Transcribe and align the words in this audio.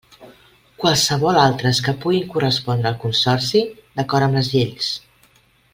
Qualssevol 0.83 1.37
altres 1.41 1.81
que 1.89 1.95
puguin 2.05 2.25
correspondre 2.33 2.89
al 2.93 2.97
Consorci, 3.05 3.65
d'acord 4.01 4.29
amb 4.31 4.41
les 4.41 4.51
lleis. 4.57 4.93